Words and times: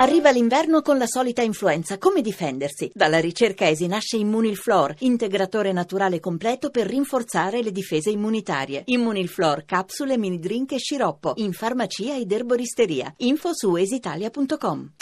Arriva 0.00 0.30
l'inverno 0.30 0.80
con 0.80 0.96
la 0.96 1.06
solita 1.06 1.42
influenza. 1.42 1.98
Come 1.98 2.22
difendersi? 2.22 2.90
Dalla 2.94 3.20
ricerca 3.20 3.68
ESI 3.68 3.86
nasce 3.86 4.16
Immunilflor, 4.16 4.94
integratore 5.00 5.72
naturale 5.72 6.20
completo 6.20 6.70
per 6.70 6.86
rinforzare 6.86 7.62
le 7.62 7.70
difese 7.70 8.08
immunitarie. 8.08 8.80
Immunilflor, 8.86 9.66
capsule, 9.66 10.16
mini 10.16 10.38
drink 10.38 10.72
e 10.72 10.78
sciroppo. 10.78 11.34
In 11.36 11.52
farmacia 11.52 12.16
ed 12.16 12.32
erboristeria. 12.32 13.12
Info 13.18 13.50
su 13.52 13.76
esitalia.com. 13.76 14.92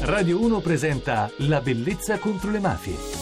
Radio 0.00 0.40
1 0.40 0.60
presenta 0.60 1.30
La 1.36 1.60
bellezza 1.60 2.18
contro 2.18 2.50
le 2.50 2.58
mafie. 2.58 3.19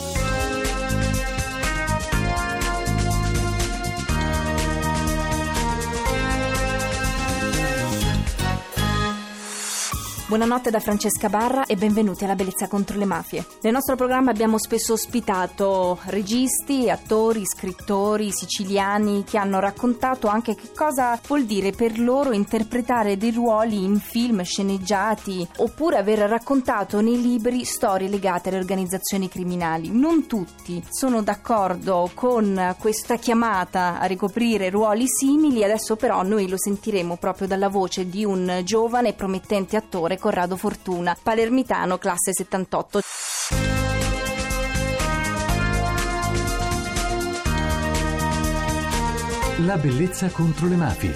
Buonanotte 10.29 10.69
da 10.69 10.79
Francesca 10.79 11.31
Barra 11.31 11.65
e 11.65 11.75
benvenuti 11.75 12.25
alla 12.25 12.35
Bellezza 12.35 12.69
contro 12.69 12.99
le 12.99 13.07
mafie. 13.07 13.47
Nel 13.63 13.73
nostro 13.73 13.97
programma 13.97 14.31
abbiamo 14.31 14.59
spesso 14.59 14.93
ospitato 14.93 15.99
registi, 16.09 16.91
attori, 16.91 17.47
scrittori 17.47 18.31
siciliani 18.31 19.25
che 19.25 19.39
hanno 19.39 19.59
raccontato 19.59 20.27
anche 20.27 20.55
che 20.55 20.73
cosa 20.75 21.19
vuol 21.27 21.45
dire 21.45 21.71
per 21.71 21.99
loro 21.99 22.33
interpretare 22.33 23.17
dei 23.17 23.31
ruoli 23.31 23.83
in 23.83 23.99
film 23.99 24.43
sceneggiati 24.43 25.49
oppure 25.57 25.97
aver 25.97 26.19
raccontato 26.19 27.01
nei 27.01 27.19
libri 27.23 27.65
storie 27.65 28.11
legate 28.11 28.51
alle 28.51 28.59
organizzazioni 28.59 29.31
criminali. 29.31 29.89
Non 29.91 30.27
tutti 30.27 30.85
sono 30.91 31.23
d'accordo 31.23 32.11
con 32.13 32.77
questa 32.79 33.17
chiamata 33.17 33.99
a 33.99 34.05
ricoprire 34.05 34.69
ruoli 34.69 35.07
simili, 35.09 35.65
adesso 35.65 35.97
però 35.97 36.23
noi 36.23 36.51
lo 36.51 36.59
sentiremo 36.59 37.17
proprio 37.17 37.47
dalla 37.47 37.71
voce 37.71 38.11
di 38.11 38.27
un 38.27 38.61
giovane 38.63 39.09
e 39.09 39.15
promettente 39.15 39.79
attore 39.79 40.17
Corrado 40.19 40.57
Fortuna, 40.57 41.17
palermitano 41.21 41.99
classe 41.99 42.33
78. 42.33 43.01
La 49.65 49.77
bellezza 49.77 50.29
contro 50.31 50.69
le 50.69 50.77
mafie. 50.77 51.15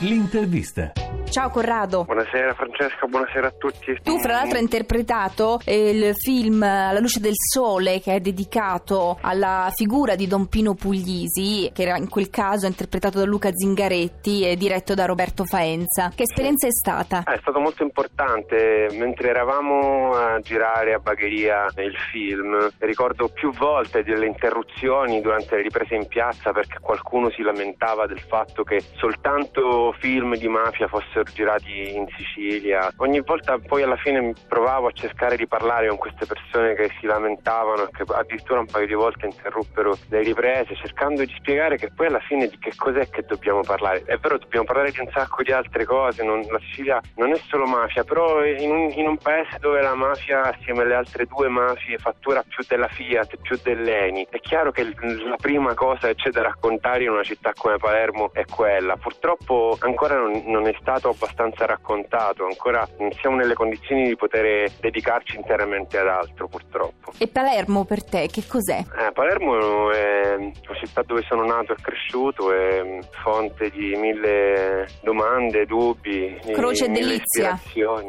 L'intervista. 0.00 0.92
Ciao 1.28 1.50
Corrado. 1.50 2.04
Buonasera 2.04 2.54
Francesca, 2.54 3.06
buonasera 3.06 3.48
a 3.48 3.50
tutti. 3.50 3.98
Tu 4.02 4.18
fra 4.20 4.32
l'altro 4.32 4.56
hai 4.56 4.62
interpretato 4.62 5.60
il 5.66 6.14
film 6.14 6.60
La 6.60 6.98
luce 6.98 7.20
del 7.20 7.34
sole 7.34 8.00
che 8.00 8.14
è 8.14 8.20
dedicato 8.20 9.18
alla 9.20 9.70
figura 9.74 10.14
di 10.14 10.26
Don 10.26 10.46
Pino 10.48 10.74
Puglisi, 10.74 11.70
che 11.74 11.82
era 11.82 11.96
in 11.98 12.08
quel 12.08 12.30
caso 12.30 12.66
interpretato 12.66 13.18
da 13.18 13.24
Luca 13.24 13.50
Zingaretti 13.52 14.46
e 14.46 14.56
diretto 14.56 14.94
da 14.94 15.04
Roberto 15.04 15.44
Faenza. 15.44 16.10
Che 16.14 16.22
esperienza 16.22 16.66
è 16.66 16.72
stata? 16.72 17.22
Ah, 17.24 17.34
è 17.34 17.38
stato 17.40 17.60
molto 17.60 17.82
importante. 17.82 18.88
Mentre 18.92 19.28
eravamo 19.28 20.14
a 20.14 20.38
girare 20.40 20.94
a 20.94 20.98
Bagheria 20.98 21.66
il 21.76 21.96
film, 22.12 22.70
ricordo 22.78 23.28
più 23.28 23.52
volte 23.52 24.02
delle 24.04 24.26
interruzioni 24.26 25.20
durante 25.20 25.56
le 25.56 25.62
riprese 25.62 25.96
in 25.96 26.06
piazza 26.06 26.52
perché 26.52 26.78
qualcuno 26.80 27.30
si 27.30 27.42
lamentava 27.42 28.06
del 28.06 28.20
fatto 28.20 28.62
che 28.62 28.80
soltanto 28.96 29.94
film 29.98 30.36
di 30.36 30.48
mafia 30.48 30.88
fossero 30.88 31.15
girati 31.22 31.94
in 31.94 32.06
Sicilia. 32.16 32.90
Ogni 32.98 33.20
volta 33.20 33.58
poi 33.58 33.82
alla 33.82 33.96
fine 33.96 34.32
provavo 34.48 34.88
a 34.88 34.92
cercare 34.92 35.36
di 35.36 35.46
parlare 35.46 35.88
con 35.88 35.98
queste 35.98 36.26
persone 36.26 36.74
che 36.74 36.90
si 37.00 37.06
lamentavano 37.06 37.86
che 37.86 38.04
addirittura 38.06 38.60
un 38.60 38.66
paio 38.66 38.86
di 38.86 38.94
volte 38.94 39.26
interruppero 39.26 39.96
le 40.08 40.22
riprese 40.22 40.74
cercando 40.76 41.24
di 41.24 41.32
spiegare 41.36 41.76
che 41.76 41.90
poi 41.94 42.06
alla 42.06 42.20
fine 42.20 42.46
di 42.48 42.58
che 42.58 42.72
cos'è 42.76 43.08
che 43.08 43.22
dobbiamo 43.22 43.60
parlare. 43.60 44.02
È 44.04 44.16
vero, 44.16 44.38
dobbiamo 44.38 44.64
parlare 44.64 44.90
di 44.90 45.00
un 45.00 45.08
sacco 45.12 45.42
di 45.42 45.52
altre 45.52 45.84
cose, 45.84 46.22
non, 46.22 46.40
la 46.48 46.58
Sicilia 46.60 47.00
non 47.16 47.32
è 47.32 47.40
solo 47.48 47.66
mafia, 47.66 48.04
però 48.04 48.44
in 48.44 48.70
un, 48.70 48.90
in 48.90 49.06
un, 49.06 49.16
paese 49.16 49.58
dove 49.58 49.80
la 49.80 49.94
mafia 49.94 50.42
assieme 50.42 50.82
alle 50.82 50.94
altre 50.94 51.26
due 51.26 51.48
mafie 51.48 51.98
fattura 51.98 52.42
più 52.46 52.64
della 52.68 52.88
Fiat, 52.88 53.36
più 53.40 53.58
dell'Eni, 53.62 54.26
è 54.30 54.38
chiaro 54.40 54.70
che 54.70 54.84
la 54.84 55.36
prima 55.36 55.74
cosa 55.74 56.08
che 56.08 56.14
c'è 56.14 56.30
da 56.30 56.42
raccontare 56.42 57.04
in 57.04 57.10
una 57.10 57.22
città 57.22 57.52
come 57.54 57.76
Palermo 57.76 58.30
è 58.32 58.44
quella. 58.44 58.96
Purtroppo 58.96 59.76
ancora 59.80 60.16
non, 60.16 60.42
non 60.46 60.66
è 60.66 60.76
stato 60.80 61.05
abbastanza 61.10 61.66
raccontato, 61.66 62.44
ancora 62.44 62.86
non 62.98 63.12
siamo 63.12 63.36
nelle 63.36 63.54
condizioni 63.54 64.08
di 64.08 64.16
poter 64.16 64.70
dedicarci 64.80 65.36
interamente 65.36 65.98
ad 65.98 66.08
altro 66.08 66.48
purtroppo. 66.48 67.12
E 67.18 67.28
Palermo 67.28 67.84
per 67.84 68.04
te 68.04 68.28
che 68.30 68.44
cos'è? 68.46 68.78
Eh, 68.78 69.12
Palermo 69.12 69.90
è 69.90 70.36
la 70.38 70.74
città 70.74 71.02
dove 71.02 71.22
sono 71.28 71.44
nato 71.44 71.72
e 71.72 71.76
cresciuto, 71.80 72.52
è 72.52 72.98
fonte 73.22 73.70
di 73.70 73.94
mille 73.96 74.86
domande, 75.02 75.66
dubbi. 75.66 76.38
Croce 76.52 76.86
e 76.86 76.88
delizia. 76.88 77.58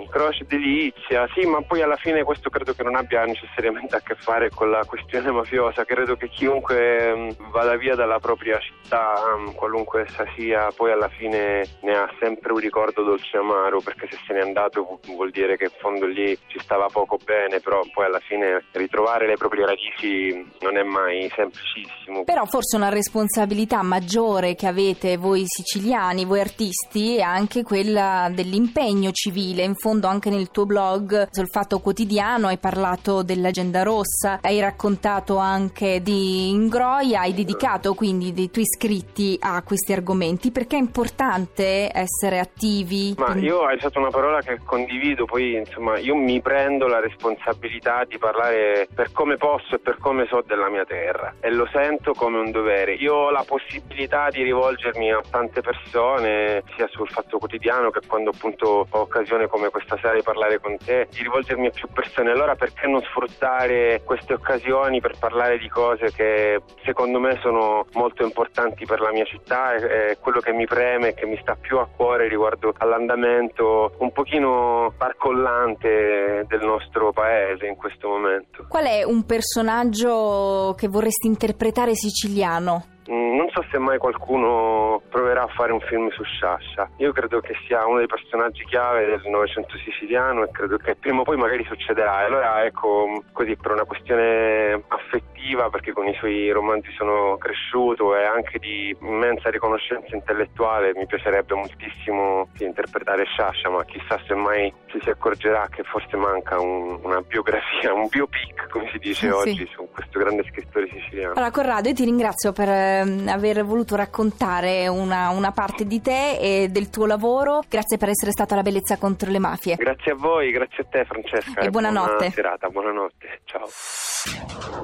Croce 0.10 0.46
delizia, 0.48 1.28
sì, 1.34 1.46
ma 1.46 1.62
poi 1.62 1.82
alla 1.82 1.96
fine 1.98 2.24
questo 2.24 2.50
credo 2.50 2.74
che 2.74 2.84
non 2.84 2.96
abbia 2.96 3.24
necessariamente 3.24 3.96
a 3.96 4.02
che 4.02 4.16
fare 4.16 4.50
con 4.50 4.70
la 4.70 4.84
questione 4.86 5.32
mafiosa, 5.32 5.86
credo 5.86 6.16
che 6.16 6.30
chiunque 6.30 7.16
mm, 7.16 7.30
vada 7.52 7.76
via 7.78 7.96
dalla 7.96 8.20
propria 8.20 8.60
città, 8.60 9.14
mm, 9.38 9.52
qualunque 9.56 10.02
essa 10.02 10.26
sia, 10.36 10.70
poi 10.76 10.92
alla 10.92 11.10
fine 11.10 11.64
ne 11.82 11.96
ha 11.96 12.10
sempre 12.20 12.52
un 12.52 12.60
ricordo 12.60 12.87
ricordo 12.88 13.04
dolce 13.04 13.38
amaro 13.38 13.82
perché 13.82 14.08
se 14.10 14.18
se 14.26 14.34
n'è 14.34 14.42
andato 14.42 15.00
vuol 15.08 15.32
dire 15.32 15.58
che 15.58 15.66
in 15.66 15.72
fondo 15.80 16.06
lì 16.06 16.38
ci 16.48 16.60
stava 16.60 16.88
poco 16.88 17.18
bene, 17.24 17.60
però 17.60 17.82
poi 17.94 18.06
alla 18.06 18.20
fine 18.20 18.64
ritrovare 18.72 19.28
le 19.28 19.36
proprie 19.36 19.66
radici 19.66 20.34
non 20.62 20.78
è 20.78 20.84
mai 20.84 21.30
semplicissimo. 21.36 22.24
Però 22.24 22.46
forse 22.46 22.76
una 22.76 22.90
responsabilità 22.90 23.82
maggiore 23.82 24.56
che 24.56 24.68
avete 24.68 25.18
voi 25.18 25.44
siciliani, 25.46 26.26
voi 26.26 26.40
artisti, 26.40 27.18
è 27.18 27.22
anche 27.22 27.64
quella 27.64 28.30
dell'impegno 28.34 29.12
civile. 29.12 29.64
In 29.64 29.76
fondo 29.76 30.08
anche 30.08 30.30
nel 30.30 30.52
tuo 30.52 30.66
blog 30.66 31.28
sul 31.32 31.50
Fatto 31.50 31.80
Quotidiano 31.80 32.48
hai 32.48 32.58
parlato 32.58 33.24
dell'agenda 33.24 33.84
rossa, 33.84 34.40
hai 34.42 34.60
raccontato 34.60 35.38
anche 35.38 36.02
di 36.02 36.50
Ingroia, 36.50 37.22
hai 37.22 37.34
dedicato 37.34 37.94
quindi 37.94 38.34
dei 38.34 38.50
tuoi 38.50 38.66
scritti 38.66 39.38
a 39.40 39.62
questi 39.64 39.94
argomenti 39.94 40.52
perché 40.52 40.78
è 40.78 40.80
importante 40.80 41.90
essere 41.94 42.40
attivi 42.40 42.77
vivi? 42.84 43.16
Ma 43.18 43.36
io 43.36 43.62
hai 43.62 43.76
usato 43.76 44.00
una 44.00 44.10
parola 44.10 44.42
che 44.42 44.60
condivido, 44.64 45.26
poi 45.26 45.56
insomma 45.56 45.98
io 45.98 46.16
mi 46.16 46.42
prendo 46.42 46.88
la 46.88 47.00
responsabilità 47.00 48.04
di 48.06 48.18
parlare 48.18 48.88
per 48.94 49.12
come 49.12 49.38
posso 49.38 49.76
e 49.76 49.80
per 49.80 49.98
come 50.00 50.26
so 50.28 50.44
della 50.46 50.70
mia 50.70 50.86
terra 50.86 51.36
e 51.40 51.52
lo 51.52 51.68
sento 51.72 52.14
come 52.14 52.38
un 52.38 52.52
dovere. 52.52 52.94
Io 52.94 53.14
ho 53.14 53.30
la 53.32 53.44
possibilità 53.46 54.30
di 54.30 54.44
rivolgermi 54.44 55.12
a 55.12 55.22
tante 55.30 55.62
persone, 55.62 56.64
sia 56.76 56.88
sul 56.90 57.10
fatto 57.10 57.38
quotidiano 57.38 57.90
che 57.90 58.02
quando 58.08 58.32
appunto 58.34 58.88
ho 58.90 59.00
occasione 59.00 59.48
come 59.48 59.70
questa 59.70 59.98
sera 60.02 60.14
di 60.14 60.22
parlare 60.22 60.60
con 60.60 60.78
te, 60.78 61.08
di 61.12 61.22
rivolgermi 61.22 61.68
a 61.68 61.72
più 61.72 61.88
persone. 61.94 62.32
Allora 62.32 62.56
perché 62.56 62.88
non 62.88 63.02
sfruttare 63.02 64.02
queste 64.04 64.34
occasioni 64.34 65.00
per 65.00 65.18
parlare 65.20 65.58
di 65.58 65.68
cose 65.70 66.12
che 66.12 66.62
secondo 66.84 67.20
me 67.20 67.38
sono 67.42 67.86
molto 67.94 68.24
importanti 68.24 68.86
per 68.86 69.00
la 69.00 69.12
mia 69.12 69.26
città 69.26 69.74
e 69.76 70.18
quello 70.20 70.40
che 70.40 70.54
mi 70.54 70.66
preme 70.66 71.10
e 71.10 71.14
che 71.14 71.26
mi 71.26 71.38
sta 71.42 71.56
più 71.60 71.78
a 71.78 71.88
cuore 71.88 72.28
riguardo 72.28 72.67
all'andamento 72.78 73.94
un 74.00 74.12
pochino 74.12 74.94
barcollante 74.98 76.46
del 76.48 76.66
nostro 76.66 77.12
paese 77.12 77.66
in 77.66 77.76
questo 77.76 78.08
momento. 78.08 78.66
Qual 78.68 78.86
è 78.86 79.04
un 79.04 79.26
personaggio 79.26 80.74
che 80.78 80.88
vorresti 80.88 81.28
interpretare 81.28 81.96
siciliano? 81.96 82.96
Mm, 83.10 83.38
non 83.38 83.48
so 83.52 83.64
se 83.72 83.78
mai 83.78 83.98
qualcuno 83.98 85.02
proverà 85.10 85.44
a 85.44 85.48
fare 85.56 85.72
un 85.72 85.80
film 85.80 86.10
su 86.10 86.24
Sciascia. 86.24 86.90
Io 86.98 87.14
credo 87.14 87.40
che 87.40 87.54
sia 87.66 87.86
uno 87.86 88.00
dei 88.00 88.08
personaggi 88.08 88.66
chiave 88.66 89.06
del 89.06 89.22
Novecento 89.30 89.78
siciliano 89.78 90.44
e 90.44 90.52
credo 90.52 90.78
che 90.78 90.96
prima 90.96 91.22
o 91.22 91.24
poi 91.24 91.38
magari 91.38 91.64
succederà. 91.64 92.22
E 92.22 92.26
allora 92.26 92.66
ecco, 92.66 93.24
così 93.32 93.56
per 93.56 93.72
una 93.72 93.86
questione 93.86 94.84
affettiva, 94.88 95.37
perché 95.70 95.94
con 95.94 96.08
i 96.08 96.16
suoi 96.16 96.52
romanzi 96.52 96.92
sono 96.98 97.38
cresciuto 97.38 98.16
e 98.16 98.24
anche 98.26 98.60
di 98.60 98.96
immensa 99.02 99.50
riconoscenza 99.50 100.16
intellettuale, 100.16 100.94
mi 100.96 101.06
piacerebbe 101.06 101.54
moltissimo 101.54 102.50
interpretare 102.60 103.26
Sciascia, 103.26 103.70
ma 103.70 103.86
chissà 103.86 104.20
se 104.26 104.34
mai 104.34 104.74
ci 104.88 105.00
si 105.02 105.10
accorgerà 105.10 105.68
che 105.70 105.84
forse 105.84 106.18
manca 106.18 106.60
un, 106.60 107.00
una 107.04 107.22
biografia, 107.22 107.94
un 107.94 108.08
biopic, 108.08 108.68
come 108.70 108.90
si 108.92 108.98
dice 108.98 109.28
sì. 109.28 109.28
oggi, 109.28 109.70
su 109.74 109.88
questo 109.92 110.20
grande 110.20 110.44
scrittore 110.50 110.90
siciliano. 110.92 111.34
Allora 111.34 111.52
Corrado, 111.52 111.90
io 111.90 111.96
ti 111.96 112.04
ringrazio 112.04 112.52
per 112.52 112.70
ehm, 112.70 113.28
aver 113.28 113.64
voluto 113.64 113.96
raccontare 113.96 114.88
una, 114.88 115.30
una, 115.30 115.52
parte 115.52 115.86
di 115.86 116.02
te 116.02 116.38
e 116.38 116.68
del 116.70 116.90
tuo 116.90 117.06
lavoro. 117.06 117.62
Grazie 117.68 117.98
per 117.98 118.10
essere 118.10 118.32
stato 118.32 118.54
alla 118.54 118.64
bellezza 118.64 118.98
contro 118.98 119.30
le 119.32 119.40
mafie. 119.40 119.76
Grazie 119.76 120.12
a 120.12 120.16
voi, 120.16 120.52
grazie 120.52 120.84
a 120.84 120.88
te 120.90 121.06
Francesca. 121.06 121.62
E 121.62 121.70
buonanotte. 121.70 122.16
Buona 122.16 122.32
serata, 122.32 122.70
buonanotte. 122.70 123.42
Ciao. 123.46 123.68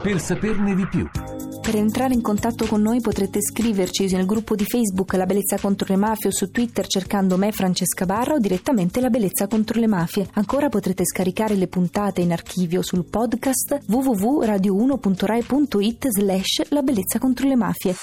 Per 0.02 0.20
saperne 0.20 0.76
di 0.76 0.88
più. 0.88 1.08
Per 1.64 1.78
entrare 1.78 2.14
in 2.14 2.22
contatto 2.22 2.66
con 2.66 2.82
noi 2.82 3.00
potrete 3.00 3.40
scriverci 3.42 4.12
nel 4.12 4.26
gruppo 4.26 4.54
di 4.54 4.66
Facebook 4.66 5.14
La 5.14 5.26
Bellezza 5.26 5.58
contro 5.58 5.88
le 5.90 5.96
Mafie 5.96 6.28
o 6.30 6.34
su 6.34 6.52
Twitter 6.52 6.86
cercando 6.88 7.38
me 7.38 7.54
Francesca 7.54 8.06
Barra 8.06 8.34
o 8.34 8.40
direttamente 8.40 9.00
La 9.00 9.10
Bellezza 9.10 9.48
contro 9.48 9.80
le 9.80 9.88
Mafie. 9.88 10.28
Ancora 10.34 10.68
potrete 10.68 11.06
scaricare 11.06 11.56
le 11.56 11.68
puntate 11.68 12.20
in 12.20 12.34
archivio 12.34 12.82
sul 12.82 13.06
podcast 13.06 13.80
www.radio1.rai.it 13.88 16.08
slash 16.10 16.70
La 16.70 16.82
Bellezza 16.82 17.18
contro 17.18 17.48
le 17.48 17.56
Mafie. 17.56 17.96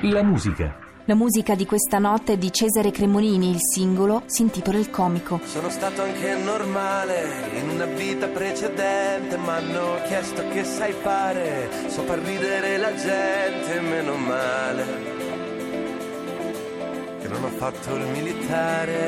La 0.00 0.24
musica 0.24 0.85
La 1.08 1.14
musica 1.14 1.54
di 1.54 1.66
questa 1.66 2.00
notte 2.00 2.32
è 2.32 2.36
di 2.36 2.52
Cesare 2.52 2.90
Cremonini, 2.90 3.50
il 3.50 3.60
singolo 3.60 4.24
si 4.26 4.42
intitola 4.42 4.76
Il 4.78 4.90
comico. 4.90 5.38
Sono 5.44 5.70
stato 5.70 6.02
anche 6.02 6.34
normale 6.34 7.48
in 7.60 7.68
una 7.68 7.84
vita 7.84 8.26
precedente, 8.26 9.36
ma 9.36 9.54
hanno 9.54 10.00
chiesto 10.08 10.42
che 10.48 10.64
sai 10.64 10.92
fare, 10.92 11.70
so 11.86 12.02
far 12.02 12.18
ridere 12.18 12.76
la 12.78 12.92
gente, 12.92 13.80
meno 13.82 14.16
male. 14.16 14.84
Che 17.20 17.28
non 17.28 17.44
ho 17.44 17.50
fatto 17.50 17.94
il 17.94 18.06
militare, 18.08 19.04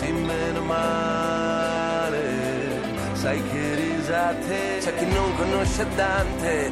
sì, 0.00 0.12
meno 0.12 0.60
male. 0.60 1.30
Sai 3.14 3.42
che 3.52 3.74
risate, 3.74 4.78
c'è 4.80 4.94
chi 4.96 5.06
non 5.06 5.34
conosce 5.36 5.86
Dante, 5.94 6.68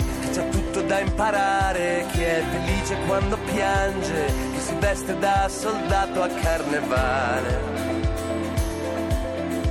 da 0.90 0.98
imparare, 0.98 2.04
chi 2.10 2.20
è 2.20 2.42
felice 2.50 2.96
quando 3.06 3.38
piange, 3.44 4.26
chi 4.26 4.58
si 4.58 4.74
veste 4.80 5.16
da 5.20 5.48
soldato 5.48 6.20
a 6.20 6.26
carnevale. 6.26 7.60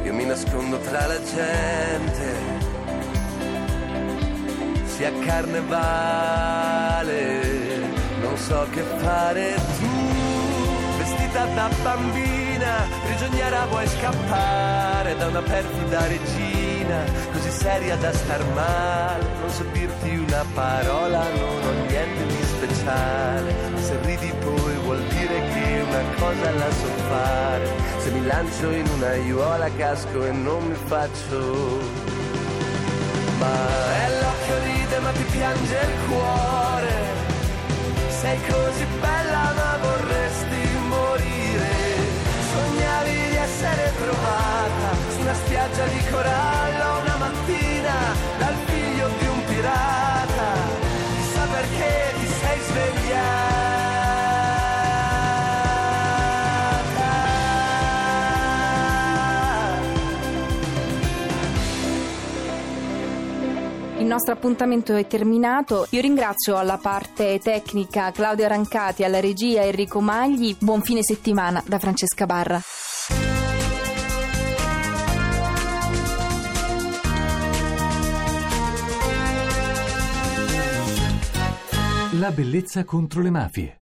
Io 0.04 0.14
mi 0.14 0.24
nascondo 0.24 0.78
tra 0.78 1.08
la 1.08 1.22
gente, 1.22 2.36
sia 4.86 5.12
carnevale, 5.26 7.12
non 8.22 8.38
so 8.38 8.66
che 8.72 8.82
fare 9.00 9.56
tu, 9.78 9.90
vestita 11.00 11.44
da 11.48 11.70
bambina, 11.84 12.88
prigioniera 13.04 13.66
vuoi 13.66 13.88
scappare 13.88 15.18
da 15.18 15.28
una 15.28 15.42
perfida 15.42 16.08
regina, 16.08 17.04
così 17.34 17.52
seria 17.52 17.98
da 17.98 18.14
star 18.14 18.42
male, 18.54 19.09
so 19.50 19.64
dirti 19.72 20.16
una 20.18 20.46
parola, 20.54 21.24
non 21.30 21.64
ho 21.68 21.72
niente 21.88 22.26
di 22.26 22.44
speciale, 22.44 23.54
se 23.76 24.00
ridi 24.04 24.32
poi 24.40 24.76
vuol 24.84 25.04
dire 25.04 25.48
che 25.54 25.84
una 25.88 26.04
cosa 26.18 26.52
la 26.52 26.72
so 26.72 26.88
fare, 27.10 27.68
se 27.98 28.12
mi 28.12 28.26
lancio 28.26 28.72
in 28.72 28.88
una 28.96 29.08
aiuola 29.08 29.70
casco 29.78 30.26
e 30.26 30.32
non 30.32 30.64
mi 30.68 30.76
faccio 30.76 32.18
ma 33.40 33.56
è 34.04 34.10
l'occhio 34.22 34.58
ride 34.66 35.00
ma 35.00 35.12
ti 35.12 35.24
piange 35.32 35.76
il 35.76 36.08
cuore. 36.08 36.94
Sei 38.10 38.38
così 38.50 38.86
bella 39.00 39.29
nostro 64.10 64.34
appuntamento 64.34 64.96
è 64.96 65.06
terminato. 65.06 65.86
Io 65.92 66.02
ringrazio 66.02 66.58
alla 66.58 66.78
parte 66.78 67.40
tecnica 67.42 68.12
Claudio 68.12 68.48
Rancati, 68.48 69.04
alla 69.04 69.20
regia 69.20 69.62
Enrico 69.62 70.02
Magli. 70.02 70.56
Buon 70.60 70.82
fine 70.82 71.04
settimana 71.04 71.64
da 71.66 71.78
Francesca 71.78 72.26
Barra. 72.26 72.60
La 82.14 82.32
bellezza 82.32 82.84
contro 82.84 83.22
le 83.22 83.30
mafie. 83.30 83.78